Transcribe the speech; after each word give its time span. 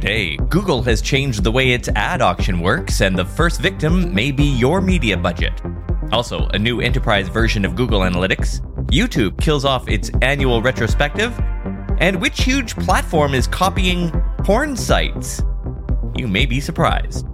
Today, 0.00 0.38
Google 0.48 0.82
has 0.84 1.02
changed 1.02 1.44
the 1.44 1.52
way 1.52 1.72
its 1.72 1.90
ad 1.90 2.22
auction 2.22 2.60
works, 2.60 3.02
and 3.02 3.14
the 3.14 3.24
first 3.26 3.60
victim 3.60 4.14
may 4.14 4.32
be 4.32 4.44
your 4.44 4.80
media 4.80 5.14
budget. 5.14 5.52
Also, 6.10 6.46
a 6.54 6.58
new 6.58 6.80
enterprise 6.80 7.28
version 7.28 7.66
of 7.66 7.76
Google 7.76 8.00
Analytics, 8.00 8.62
YouTube 8.86 9.38
kills 9.38 9.66
off 9.66 9.90
its 9.90 10.10
annual 10.22 10.62
retrospective, 10.62 11.38
and 11.98 12.18
which 12.18 12.42
huge 12.42 12.74
platform 12.76 13.34
is 13.34 13.46
copying 13.46 14.10
porn 14.38 14.74
sites? 14.74 15.42
You 16.16 16.26
may 16.28 16.46
be 16.46 16.60
surprised. 16.60 17.26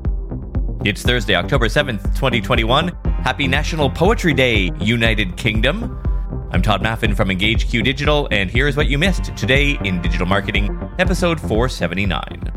It's 0.84 1.02
Thursday, 1.02 1.36
October 1.36 1.68
7th, 1.68 2.02
2021. 2.16 2.88
Happy 3.04 3.46
National 3.46 3.88
Poetry 3.88 4.34
Day, 4.34 4.72
United 4.80 5.36
Kingdom. 5.36 6.02
I'm 6.50 6.62
Tod 6.62 6.82
Maffin 6.82 7.14
from 7.14 7.28
EngageQ 7.28 7.84
Digital, 7.84 8.26
and 8.32 8.50
here's 8.50 8.76
what 8.76 8.88
you 8.88 8.98
missed 8.98 9.36
today 9.36 9.78
in 9.84 10.02
digital 10.02 10.26
marketing, 10.26 10.76
episode 10.98 11.40
479. 11.40 12.55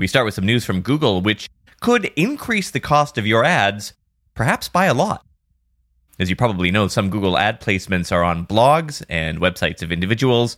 We 0.00 0.06
start 0.06 0.24
with 0.24 0.32
some 0.32 0.46
news 0.46 0.64
from 0.64 0.80
Google, 0.80 1.20
which 1.20 1.50
could 1.82 2.06
increase 2.16 2.70
the 2.70 2.80
cost 2.80 3.18
of 3.18 3.26
your 3.26 3.44
ads, 3.44 3.92
perhaps 4.32 4.66
by 4.66 4.86
a 4.86 4.94
lot. 4.94 5.26
As 6.18 6.30
you 6.30 6.36
probably 6.36 6.70
know, 6.70 6.88
some 6.88 7.10
Google 7.10 7.36
ad 7.36 7.60
placements 7.60 8.10
are 8.10 8.24
on 8.24 8.46
blogs 8.46 9.04
and 9.10 9.40
websites 9.40 9.82
of 9.82 9.92
individuals. 9.92 10.56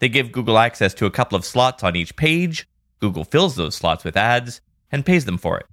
They 0.00 0.10
give 0.10 0.30
Google 0.30 0.58
access 0.58 0.92
to 0.92 1.06
a 1.06 1.10
couple 1.10 1.36
of 1.36 1.46
slots 1.46 1.82
on 1.82 1.96
each 1.96 2.16
page. 2.16 2.68
Google 3.00 3.24
fills 3.24 3.56
those 3.56 3.74
slots 3.74 4.04
with 4.04 4.14
ads 4.14 4.60
and 4.90 5.06
pays 5.06 5.24
them 5.24 5.38
for 5.38 5.56
it. 5.56 5.64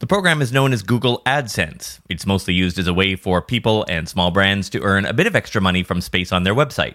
The 0.00 0.08
program 0.08 0.42
is 0.42 0.52
known 0.52 0.72
as 0.72 0.82
Google 0.82 1.22
AdSense. 1.24 2.00
It's 2.10 2.26
mostly 2.26 2.54
used 2.54 2.76
as 2.76 2.88
a 2.88 2.94
way 2.94 3.14
for 3.14 3.40
people 3.40 3.86
and 3.88 4.08
small 4.08 4.32
brands 4.32 4.68
to 4.70 4.82
earn 4.82 5.04
a 5.06 5.12
bit 5.12 5.28
of 5.28 5.36
extra 5.36 5.60
money 5.60 5.84
from 5.84 6.00
space 6.00 6.32
on 6.32 6.42
their 6.42 6.56
website. 6.56 6.94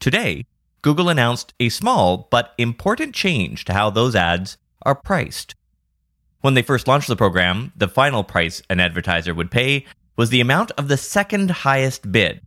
Today, 0.00 0.46
Google 0.82 1.08
announced 1.08 1.54
a 1.60 1.68
small 1.68 2.26
but 2.32 2.54
important 2.58 3.14
change 3.14 3.64
to 3.66 3.72
how 3.72 3.88
those 3.88 4.16
ads 4.16 4.58
are 4.84 4.94
priced. 4.94 5.54
When 6.40 6.54
they 6.54 6.62
first 6.62 6.86
launched 6.86 7.08
the 7.08 7.16
program, 7.16 7.72
the 7.76 7.88
final 7.88 8.24
price 8.24 8.62
an 8.68 8.80
advertiser 8.80 9.34
would 9.34 9.50
pay 9.50 9.86
was 10.16 10.30
the 10.30 10.40
amount 10.40 10.70
of 10.72 10.88
the 10.88 10.96
second 10.96 11.50
highest 11.50 12.12
bid. 12.12 12.40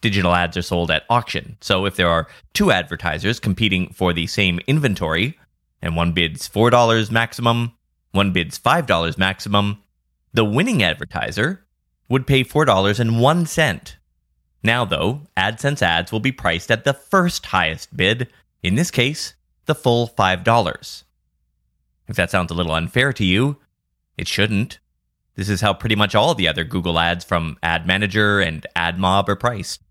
Digital 0.00 0.34
ads 0.34 0.56
are 0.56 0.62
sold 0.62 0.90
at 0.90 1.04
auction, 1.08 1.56
so 1.60 1.86
if 1.86 1.96
there 1.96 2.08
are 2.08 2.28
two 2.52 2.70
advertisers 2.70 3.40
competing 3.40 3.92
for 3.92 4.12
the 4.12 4.26
same 4.26 4.60
inventory, 4.66 5.38
and 5.80 5.96
one 5.96 6.12
bids 6.12 6.48
$4 6.48 7.10
maximum 7.10 7.72
one 8.14 8.30
bids 8.30 8.58
$5 8.60 9.18
maximum, 9.18 9.82
the 10.32 10.44
winning 10.44 10.84
advertiser 10.84 11.66
would 12.08 12.28
pay 12.28 12.44
$4.01. 12.44 13.96
Now, 14.62 14.84
though, 14.84 15.22
AdSense 15.36 15.82
ads 15.82 16.12
will 16.12 16.20
be 16.20 16.30
priced 16.30 16.70
at 16.70 16.84
the 16.84 16.94
first 16.94 17.46
highest 17.46 17.96
bid, 17.96 18.28
in 18.62 18.76
this 18.76 18.92
case, 18.92 19.34
the 19.66 19.74
full 19.74 20.06
$5. 20.06 21.03
If 22.08 22.16
that 22.16 22.30
sounds 22.30 22.50
a 22.50 22.54
little 22.54 22.74
unfair 22.74 23.12
to 23.12 23.24
you, 23.24 23.58
it 24.16 24.28
shouldn't. 24.28 24.78
This 25.34 25.48
is 25.48 25.60
how 25.60 25.74
pretty 25.74 25.96
much 25.96 26.14
all 26.14 26.34
the 26.34 26.48
other 26.48 26.64
Google 26.64 26.98
ads 26.98 27.24
from 27.24 27.56
Ad 27.62 27.86
Manager 27.86 28.40
and 28.40 28.66
AdMob 28.76 29.28
are 29.28 29.36
priced. 29.36 29.82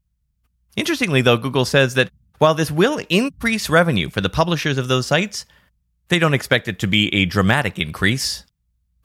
Interestingly, 0.75 1.21
though, 1.21 1.37
Google 1.37 1.65
says 1.65 1.95
that 1.95 2.09
while 2.37 2.53
this 2.53 2.71
will 2.71 3.01
increase 3.09 3.69
revenue 3.69 4.09
for 4.09 4.21
the 4.21 4.29
publishers 4.29 4.77
of 4.77 4.87
those 4.87 5.05
sites, 5.05 5.45
they 6.07 6.19
don't 6.19 6.33
expect 6.33 6.67
it 6.67 6.79
to 6.79 6.87
be 6.87 7.13
a 7.13 7.25
dramatic 7.25 7.77
increase, 7.77 8.45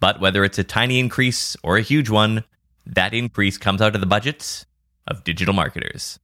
but 0.00 0.20
whether 0.20 0.44
it's 0.44 0.58
a 0.58 0.64
tiny 0.64 0.98
increase 0.98 1.56
or 1.62 1.76
a 1.76 1.82
huge 1.82 2.10
one, 2.10 2.44
that 2.86 3.14
increase 3.14 3.58
comes 3.58 3.82
out 3.82 3.94
of 3.94 4.00
the 4.00 4.06
budgets 4.06 4.66
of 5.06 5.24
digital 5.24 5.54
marketers. 5.54 6.18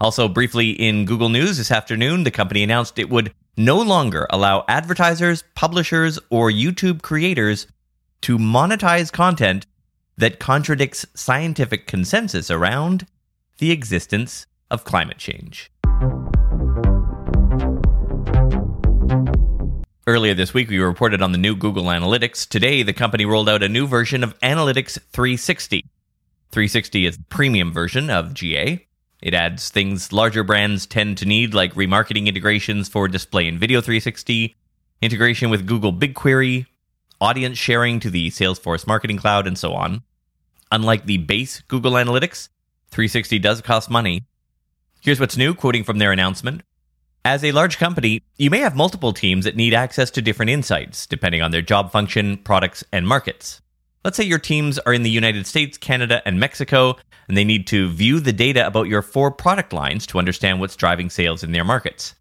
Also, 0.00 0.28
briefly 0.28 0.70
in 0.70 1.04
Google 1.04 1.28
News 1.28 1.58
this 1.58 1.70
afternoon, 1.70 2.24
the 2.24 2.30
company 2.30 2.62
announced 2.62 2.98
it 2.98 3.10
would 3.10 3.34
no 3.56 3.80
longer 3.80 4.26
allow 4.30 4.64
advertisers, 4.68 5.44
publishers, 5.54 6.18
or 6.30 6.50
YouTube 6.50 7.02
creators 7.02 7.66
to 8.22 8.38
monetize 8.38 9.12
content 9.12 9.66
that 10.16 10.38
contradicts 10.38 11.06
scientific 11.14 11.86
consensus 11.86 12.50
around 12.50 13.06
the 13.58 13.70
existence 13.70 14.46
of 14.70 14.84
climate 14.84 15.18
change. 15.18 15.70
Earlier 20.06 20.34
this 20.34 20.52
week, 20.52 20.68
we 20.68 20.78
reported 20.78 21.22
on 21.22 21.32
the 21.32 21.38
new 21.38 21.54
Google 21.54 21.84
Analytics. 21.84 22.48
Today, 22.48 22.82
the 22.82 22.92
company 22.92 23.24
rolled 23.24 23.48
out 23.48 23.62
a 23.62 23.68
new 23.68 23.86
version 23.86 24.24
of 24.24 24.38
Analytics 24.40 24.98
360. 25.12 25.84
360 26.50 27.06
is 27.06 27.16
the 27.16 27.24
premium 27.24 27.72
version 27.72 28.10
of 28.10 28.34
GA. 28.34 28.86
It 29.22 29.34
adds 29.34 29.68
things 29.68 30.12
larger 30.12 30.42
brands 30.42 30.86
tend 30.86 31.18
to 31.18 31.26
need, 31.26 31.52
like 31.52 31.74
remarketing 31.74 32.26
integrations 32.26 32.88
for 32.88 33.06
display 33.06 33.46
and 33.46 33.58
video 33.58 33.80
360, 33.80 34.56
integration 35.02 35.50
with 35.50 35.66
Google 35.66 35.92
BigQuery, 35.92 36.66
audience 37.20 37.58
sharing 37.58 38.00
to 38.00 38.10
the 38.10 38.30
Salesforce 38.30 38.86
Marketing 38.86 39.18
Cloud, 39.18 39.46
and 39.46 39.58
so 39.58 39.74
on. 39.74 40.02
Unlike 40.72 41.06
the 41.06 41.18
base 41.18 41.60
Google 41.68 41.92
Analytics, 41.92 42.48
360 42.90 43.38
does 43.38 43.60
cost 43.60 43.90
money. 43.90 44.24
Here's 45.00 45.20
what's 45.20 45.36
new, 45.36 45.54
quoting 45.54 45.84
from 45.84 45.98
their 45.98 46.12
announcement. 46.12 46.62
As 47.24 47.44
a 47.44 47.52
large 47.52 47.76
company, 47.76 48.22
you 48.38 48.48
may 48.48 48.60
have 48.60 48.74
multiple 48.74 49.12
teams 49.12 49.44
that 49.44 49.56
need 49.56 49.74
access 49.74 50.10
to 50.12 50.22
different 50.22 50.50
insights, 50.50 51.06
depending 51.06 51.42
on 51.42 51.50
their 51.50 51.60
job 51.60 51.92
function, 51.92 52.38
products, 52.38 52.82
and 52.92 53.06
markets. 53.06 53.60
Let's 54.04 54.16
say 54.16 54.24
your 54.24 54.38
teams 54.38 54.78
are 54.80 54.92
in 54.92 55.02
the 55.02 55.10
United 55.10 55.46
States, 55.46 55.76
Canada, 55.76 56.22
and 56.24 56.40
Mexico, 56.40 56.96
and 57.28 57.36
they 57.36 57.44
need 57.44 57.66
to 57.68 57.88
view 57.90 58.20
the 58.20 58.32
data 58.32 58.66
about 58.66 58.88
your 58.88 59.02
four 59.02 59.30
product 59.30 59.72
lines 59.72 60.06
to 60.06 60.18
understand 60.18 60.58
what's 60.58 60.76
driving 60.76 61.10
sales 61.10 61.42
in 61.42 61.52
their 61.52 61.64
markets. 61.64 62.14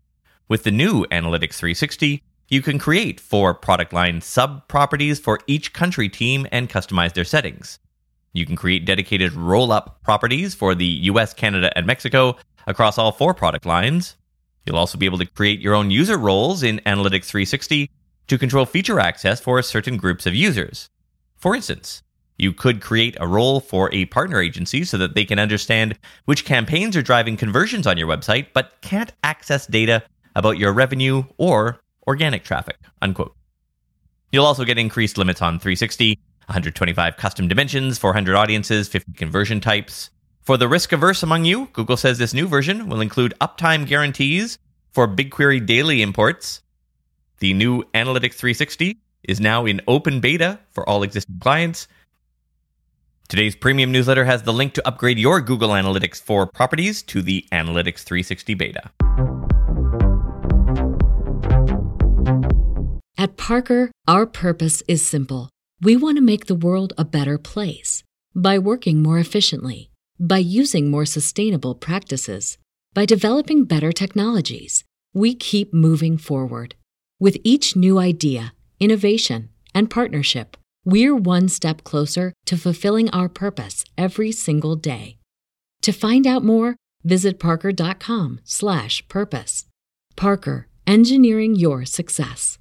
With 0.48 0.64
the 0.64 0.72
new 0.72 1.06
Analytics 1.06 1.56
360, 1.56 2.22
you 2.50 2.62
can 2.62 2.80
create 2.80 3.20
four 3.20 3.54
product 3.54 3.94
line 3.94 4.22
sub 4.22 4.68
properties 4.68 5.20
for 5.20 5.40
each 5.48 5.74
country 5.74 6.10
team 6.10 6.48
and 6.52 6.70
customize 6.70 7.14
their 7.14 7.24
settings. 7.24 7.80
You 8.34 8.46
can 8.46 8.56
create 8.56 8.86
dedicated 8.86 9.34
roll 9.34 9.72
up 9.72 10.04
properties 10.04 10.54
for 10.54 10.76
the 10.76 10.86
US, 10.86 11.34
Canada, 11.34 11.72
and 11.78 11.86
Mexico 11.86 12.36
across 12.68 12.98
all 12.98 13.12
four 13.12 13.34
product 13.34 13.66
lines, 13.66 14.18
You'll 14.70 14.78
also 14.78 15.00
be 15.00 15.08
able 15.08 15.18
to 15.18 15.26
create 15.26 15.60
your 15.62 15.74
own 15.74 15.90
user 15.90 16.16
roles 16.16 16.62
in 16.62 16.80
Analytics 16.86 17.26
360 17.26 17.90
to 18.28 18.38
control 18.38 18.66
feature 18.66 19.00
access 19.00 19.42
for 19.42 19.60
certain 19.64 19.98
groups 19.98 20.28
of 20.28 20.36
users. 20.36 20.90
For 21.40 21.56
instance, 21.56 22.04
you 22.38 22.54
could 22.54 22.82
create 22.82 23.18
a 23.20 23.28
role 23.28 23.60
for 23.60 23.94
a 23.94 24.06
partner 24.06 24.42
agency 24.42 24.84
so 24.84 24.98
that 24.98 25.16
they 25.16 25.26
can 25.26 25.40
understand 25.40 25.98
which 26.26 26.46
campaigns 26.46 26.96
are 26.96 27.02
driving 27.02 27.36
conversions 27.36 27.88
on 27.88 27.98
your 27.98 28.08
website, 28.08 28.48
but 28.54 28.74
can't 28.82 29.12
access 29.24 29.66
data 29.66 30.04
about 30.36 30.58
your 30.58 30.72
revenue 30.72 31.24
or 31.38 31.80
organic 32.08 32.44
traffic. 32.44 32.78
Unquote. 33.02 33.36
You'll 34.32 34.46
also 34.46 34.64
get 34.64 34.78
increased 34.78 35.18
limits 35.18 35.42
on 35.42 35.60
360, 35.60 36.20
125 36.46 37.18
custom 37.18 37.48
dimensions, 37.48 37.98
400 37.98 38.36
audiences, 38.36 38.88
50 38.88 39.14
conversion 39.14 39.60
types, 39.60 40.12
for 40.50 40.58
the 40.58 40.68
risk 40.68 40.92
averse 40.94 41.22
among 41.22 41.46
you, 41.46 41.68
Google 41.74 41.96
says 41.96 42.18
this 42.18 42.34
new 42.34 42.48
version 42.48 42.90
will 42.90 43.02
include 43.02 43.36
uptime 43.40 43.86
guarantees 43.86 44.58
for 44.92 45.08
BigQuery 45.08 45.64
daily 45.64 46.02
imports. 46.02 46.64
The 47.38 47.54
new 47.54 47.84
Analytics 47.94 48.34
360 48.34 48.98
is 49.24 49.40
now 49.40 49.66
in 49.66 49.82
open 49.88 50.20
beta 50.20 50.60
for 50.72 50.88
all 50.88 51.04
existing 51.04 51.40
clients. 51.40 51.88
Today's 53.28 53.56
premium 53.56 53.92
newsletter 53.92 54.26
has 54.26 54.44
the 54.44 54.54
link 54.54 54.74
to 54.74 54.88
upgrade 54.88 55.20
your 55.20 55.42
Google 55.42 55.70
Analytics 55.70 56.22
4 56.22 56.48
properties 56.48 57.04
to 57.04 57.22
the 57.22 57.46
Analytics 57.52 58.04
360 58.04 58.54
beta. 58.56 58.90
At 63.18 63.38
Parker, 63.38 63.92
our 64.08 64.26
purpose 64.26 64.82
is 64.88 65.06
simple. 65.06 65.50
We 65.82 65.96
want 65.96 66.18
to 66.18 66.22
make 66.22 66.46
the 66.46 66.56
world 66.56 66.94
a 66.98 67.06
better 67.06 67.38
place 67.38 68.04
by 68.34 68.58
working 68.58 69.04
more 69.04 69.20
efficiently 69.20 69.90
by 70.20 70.38
using 70.38 70.92
more 70.92 71.06
sustainable 71.06 71.74
practices, 71.74 72.58
by 72.94 73.06
developing 73.06 73.64
better 73.64 73.94
technologies, 73.94 74.84
we 75.14 75.34
keep 75.34 75.74
moving 75.74 76.18
forward. 76.18 76.76
With 77.20 77.38
each 77.44 77.78
new 77.78 77.98
idea, 77.98 78.54
innovation, 78.80 79.50
and 79.74 79.90
partnership, 79.90 80.56
we're 80.86 81.16
one 81.16 81.50
step 81.50 81.84
closer 81.84 82.34
to 82.46 82.58
fulfilling 82.58 83.10
our 83.12 83.30
purpose 83.30 83.86
every 83.98 84.32
single 84.32 84.76
day. 84.76 85.18
To 85.84 85.92
find 85.92 86.26
out 86.28 86.44
more, 86.44 86.76
visit 87.04 87.40
parker.com/purpose. 87.40 89.66
Parker, 90.16 90.68
engineering 90.86 91.56
your 91.56 91.86
success. 91.86 92.60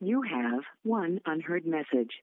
You 0.00 0.22
have 0.22 0.64
one 0.82 1.20
unheard 1.26 1.66
message. 1.66 2.22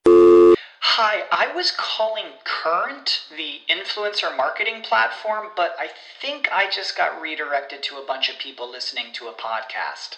Hi, 0.82 1.26
I 1.32 1.54
was 1.56 1.72
calling 1.72 2.26
Current, 2.44 3.28
the 3.38 3.62
influencer 3.70 4.36
marketing 4.36 4.82
platform, 4.82 5.52
but 5.56 5.76
I 5.80 5.90
think 6.22 6.50
I 6.52 6.70
just 6.70 6.98
got 6.98 7.22
redirected 7.22 7.82
to 7.84 7.98
a 7.98 8.06
bunch 8.06 8.28
of 8.30 8.38
people 8.38 8.70
listening 8.70 9.14
to 9.14 9.28
a 9.28 9.34
podcast. 9.34 10.18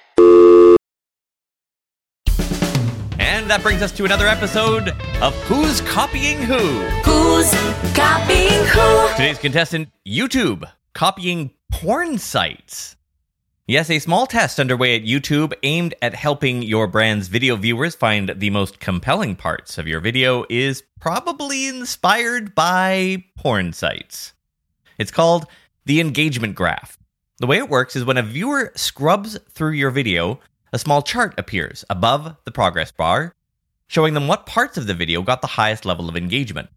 that 3.51 3.61
brings 3.61 3.81
us 3.81 3.91
to 3.91 4.05
another 4.05 4.29
episode 4.29 4.95
of 5.21 5.35
Who's 5.43 5.81
Copying 5.81 6.41
Who? 6.41 6.79
Who's 7.03 7.51
copying 7.93 8.63
who? 8.63 9.09
Today's 9.17 9.39
contestant, 9.39 9.89
YouTube, 10.07 10.63
copying 10.93 11.51
porn 11.69 12.17
sites. 12.17 12.95
Yes, 13.67 13.89
a 13.89 13.99
small 13.99 14.25
test 14.25 14.57
underway 14.57 14.95
at 14.95 15.03
YouTube 15.03 15.51
aimed 15.63 15.95
at 16.01 16.15
helping 16.15 16.61
your 16.61 16.87
brand's 16.87 17.27
video 17.27 17.57
viewers 17.57 17.93
find 17.93 18.33
the 18.37 18.49
most 18.51 18.79
compelling 18.79 19.35
parts 19.35 19.77
of 19.77 19.85
your 19.85 19.99
video 19.99 20.45
is 20.49 20.81
probably 21.01 21.67
inspired 21.67 22.55
by 22.55 23.21
porn 23.35 23.73
sites. 23.73 24.31
It's 24.97 25.11
called 25.11 25.45
the 25.83 25.99
engagement 25.99 26.55
graph. 26.55 26.97
The 27.39 27.47
way 27.47 27.57
it 27.57 27.67
works 27.67 27.97
is 27.97 28.05
when 28.05 28.15
a 28.15 28.23
viewer 28.23 28.71
scrubs 28.77 29.37
through 29.49 29.73
your 29.73 29.91
video, 29.91 30.39
a 30.71 30.79
small 30.79 31.01
chart 31.01 31.33
appears 31.37 31.83
above 31.89 32.37
the 32.45 32.51
progress 32.51 32.93
bar, 32.93 33.35
showing 33.91 34.13
them 34.13 34.25
what 34.25 34.45
parts 34.45 34.77
of 34.77 34.87
the 34.87 34.93
video 34.93 35.21
got 35.21 35.41
the 35.41 35.47
highest 35.47 35.83
level 35.83 36.07
of 36.07 36.15
engagement. 36.15 36.69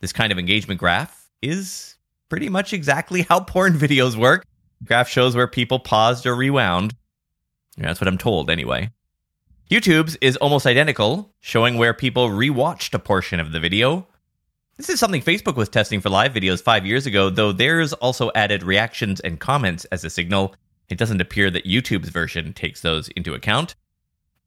This 0.00 0.12
kind 0.12 0.32
of 0.32 0.40
engagement 0.40 0.80
graph 0.80 1.30
is 1.40 1.94
pretty 2.28 2.48
much 2.48 2.72
exactly 2.72 3.22
how 3.22 3.38
porn 3.44 3.74
videos 3.74 4.16
work. 4.16 4.44
The 4.80 4.86
graph 4.86 5.08
shows 5.08 5.36
where 5.36 5.46
people 5.46 5.78
paused 5.78 6.26
or 6.26 6.34
rewound. 6.34 6.96
Yeah, 7.76 7.86
That's 7.86 8.00
what 8.00 8.08
I'm 8.08 8.18
told, 8.18 8.50
anyway. 8.50 8.90
YouTube's 9.70 10.16
is 10.16 10.36
almost 10.38 10.66
identical, 10.66 11.32
showing 11.38 11.78
where 11.78 11.94
people 11.94 12.28
rewatched 12.28 12.92
a 12.92 12.98
portion 12.98 13.38
of 13.38 13.52
the 13.52 13.60
video. 13.60 14.08
This 14.76 14.88
is 14.88 14.98
something 14.98 15.22
Facebook 15.22 15.54
was 15.54 15.68
testing 15.68 16.00
for 16.00 16.10
live 16.10 16.34
videos 16.34 16.60
five 16.60 16.84
years 16.84 17.06
ago, 17.06 17.30
though 17.30 17.52
theirs 17.52 17.92
also 17.92 18.32
added 18.34 18.64
reactions 18.64 19.20
and 19.20 19.38
comments 19.38 19.84
as 19.92 20.02
a 20.02 20.10
signal. 20.10 20.56
It 20.88 20.98
doesn't 20.98 21.20
appear 21.20 21.52
that 21.52 21.66
YouTube's 21.66 22.08
version 22.08 22.52
takes 22.52 22.80
those 22.80 23.06
into 23.10 23.32
account. 23.32 23.76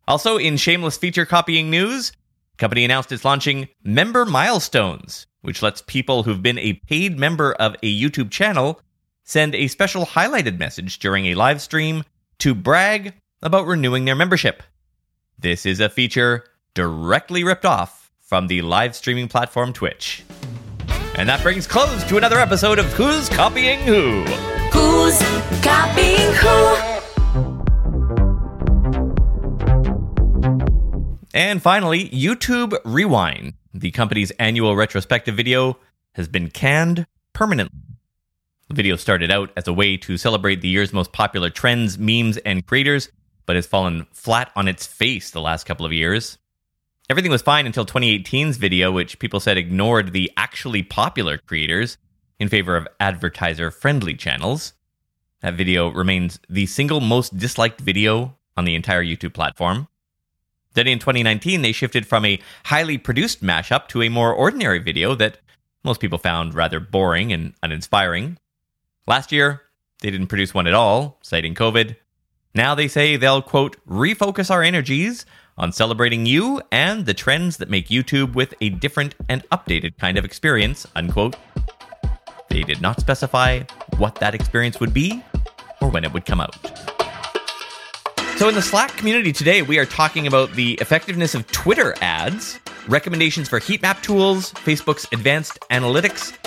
Also, 0.08 0.38
in 0.38 0.58
shameless 0.58 0.98
feature 0.98 1.26
copying 1.26 1.70
news, 1.70 2.12
company 2.58 2.86
announced 2.86 3.12
it's 3.12 3.26
launching 3.26 3.68
Member 3.84 4.26
Milestones, 4.26 5.26
which 5.42 5.62
lets 5.62 5.82
people 5.82 6.24
who've 6.24 6.44
been 6.44 6.60
a 6.60 6.74
paid 6.88 7.18
member 7.18 7.54
of 7.54 7.76
a 7.82 8.02
YouTube 8.02 8.32
channel 8.32 8.80
send 9.24 9.56
a 9.56 9.68
special 9.68 10.06
highlighted 10.06 10.60
message 10.60 11.00
during 11.00 11.26
a 11.26 11.36
live 11.36 11.62
stream 11.62 12.04
to 12.40 12.54
brag 12.54 13.14
about 13.42 13.66
renewing 13.66 14.06
their 14.06 14.16
membership. 14.16 14.62
This 15.38 15.66
is 15.66 15.80
a 15.80 15.90
feature 15.90 16.46
directly 16.74 17.44
ripped 17.44 17.66
off 17.66 18.12
from 18.22 18.48
the 18.48 18.62
live 18.62 18.96
streaming 18.96 19.28
platform 19.28 19.74
Twitch. 19.74 20.24
And 21.16 21.30
that 21.30 21.42
brings 21.42 21.66
close 21.66 22.04
to 22.06 22.18
another 22.18 22.40
episode 22.40 22.78
of 22.78 22.86
Who's 22.94 23.30
Copying 23.30 23.80
Who? 23.82 24.24
Who's 24.72 25.20
copying 25.62 26.34
who? 26.34 26.95
And 31.36 31.62
finally, 31.62 32.08
YouTube 32.12 32.80
Rewind, 32.86 33.56
the 33.74 33.92
company's 33.92 34.32
annual 34.40 34.74
retrospective 34.74 35.36
video, 35.36 35.78
has 36.14 36.30
been 36.30 36.50
canned 36.50 37.08
permanently. 37.34 37.78
The 38.70 38.74
video 38.74 38.96
started 38.96 39.30
out 39.30 39.52
as 39.58 39.68
a 39.68 39.74
way 39.74 39.98
to 39.98 40.16
celebrate 40.16 40.62
the 40.62 40.70
year's 40.70 40.94
most 40.94 41.12
popular 41.12 41.50
trends, 41.50 42.00
memes, 42.00 42.38
and 42.38 42.66
creators, 42.66 43.10
but 43.46 43.58
has 43.58 43.68
fallen 43.68 44.08
flat 44.14 44.50
on 44.56 44.70
its 44.70 44.88
face 44.88 45.30
the 45.30 45.42
last 45.42 45.66
couple 45.66 45.86
of 45.86 45.92
years. 45.92 46.38
Everything 47.10 47.32
was 47.32 47.42
fine 47.42 47.66
until 47.66 47.86
2018's 47.86 48.56
video, 48.56 48.94
which 48.94 49.20
people 49.20 49.42
said 49.42 49.58
ignored 49.58 50.14
the 50.14 50.32
actually 50.38 50.84
popular 50.84 51.38
creators 51.38 51.98
in 52.40 52.48
favor 52.48 52.78
of 52.78 52.88
advertiser 53.02 53.72
friendly 53.72 54.14
channels. 54.14 54.72
That 55.42 55.56
video 55.56 55.90
remains 55.90 56.40
the 56.50 56.66
single 56.66 57.02
most 57.02 57.38
disliked 57.38 57.82
video 57.82 58.38
on 58.56 58.64
the 58.64 58.76
entire 58.76 59.04
YouTube 59.04 59.34
platform. 59.34 59.90
Then 60.76 60.88
in 60.88 61.00
2019, 61.00 61.62
they 61.62 61.72
shifted 61.72 62.06
from 62.06 62.26
a 62.26 62.40
highly 62.66 62.98
produced 62.98 63.42
mashup 63.42 63.88
to 63.88 64.04
a 64.04 64.10
more 64.10 64.34
ordinary 64.34 64.80
video 64.80 65.16
that 65.16 65.40
most 65.84 66.02
people 66.02 66.18
found 66.18 66.54
rather 66.54 66.80
boring 66.80 67.32
and 67.34 67.54
uninspiring. 67.64 68.38
Last 69.08 69.32
year, 69.32 69.64
they 70.02 70.12
didn't 70.12 70.28
produce 70.28 70.54
one 70.54 70.68
at 70.68 70.74
all, 70.74 71.18
citing 71.22 71.56
COVID. 71.56 71.96
Now 72.54 72.76
they 72.76 72.88
say 72.88 73.18
they'll, 73.18 73.42
quote, 73.42 73.78
refocus 73.88 74.52
our 74.52 74.64
energies 74.64 75.26
on 75.58 75.72
celebrating 75.72 76.26
you 76.26 76.62
and 76.72 77.06
the 77.06 77.14
trends 77.14 77.58
that 77.58 77.70
make 77.70 77.88
YouTube 77.88 78.34
with 78.34 78.54
a 78.60 78.70
different 78.70 79.16
and 79.30 79.48
updated 79.50 79.98
kind 79.98 80.18
of 80.18 80.26
experience, 80.26 80.86
unquote. 80.96 81.38
They 82.50 82.64
did 82.64 82.82
not 82.82 83.00
specify 83.00 83.64
what 83.98 84.16
that 84.16 84.36
experience 84.36 84.80
would 84.80 84.94
be 84.94 85.24
or 85.82 85.90
when 85.90 86.04
it 86.04 86.12
would 86.14 86.26
come 86.26 86.42
out. 86.42 86.95
So, 88.38 88.50
in 88.50 88.56
the 88.56 88.62
Slack 88.62 88.98
community 88.98 89.32
today, 89.32 89.62
we 89.62 89.80
are 89.80 89.86
talking 89.86 90.28
about 90.28 90.52
the 90.52 90.74
effectiveness 90.82 91.36
of 91.36 91.48
Twitter 91.54 91.96
ads, 92.02 92.60
recommendations 92.86 93.48
for 93.48 93.60
heat 93.60 93.82
map 93.82 94.04
tools, 94.04 94.52
Facebook's 94.52 95.08
advanced 95.14 95.58
analytics. 95.72 96.38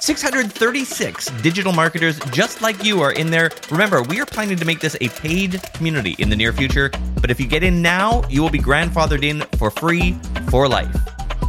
636 0.00 1.26
digital 1.42 1.72
marketers 1.72 2.18
just 2.30 2.62
like 2.62 2.82
you 2.82 3.02
are 3.02 3.12
in 3.12 3.30
there. 3.30 3.50
Remember, 3.70 4.02
we 4.04 4.18
are 4.20 4.24
planning 4.24 4.56
to 4.56 4.64
make 4.64 4.80
this 4.80 4.96
a 5.02 5.08
paid 5.20 5.62
community 5.74 6.16
in 6.18 6.30
the 6.30 6.36
near 6.36 6.50
future, 6.50 6.90
but 7.20 7.30
if 7.30 7.38
you 7.38 7.46
get 7.46 7.62
in 7.62 7.82
now, 7.82 8.26
you 8.30 8.40
will 8.40 8.48
be 8.48 8.58
grandfathered 8.58 9.22
in 9.22 9.42
for 9.58 9.70
free 9.70 10.14
for 10.48 10.66
life. 10.66 10.96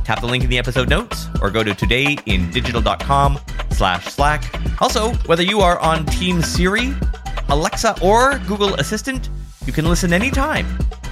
Tap 0.03 0.19
the 0.19 0.27
link 0.27 0.43
in 0.43 0.49
the 0.49 0.57
episode 0.57 0.89
notes 0.89 1.27
or 1.41 1.49
go 1.49 1.63
to 1.63 1.71
todayindigital.com 1.71 3.39
slash 3.71 4.05
slack. 4.07 4.81
Also, 4.81 5.13
whether 5.25 5.43
you 5.43 5.61
are 5.61 5.79
on 5.79 6.05
Team 6.07 6.41
Siri, 6.41 6.93
Alexa, 7.47 7.95
or 8.01 8.39
Google 8.39 8.73
Assistant, 8.75 9.29
you 9.65 9.73
can 9.73 9.85
listen 9.85 10.13
anytime 10.13 10.65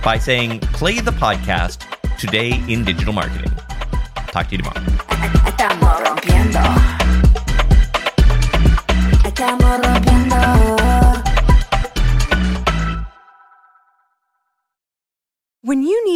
by 0.03 0.17
saying 0.17 0.59
play 0.59 0.99
the 0.99 1.11
podcast 1.11 1.83
Today 2.17 2.63
in 2.67 2.83
Digital 2.83 3.13
Marketing. 3.13 3.51
Talk 4.31 4.47
to 4.47 4.55
you 4.55 4.63
tomorrow. 4.63 5.16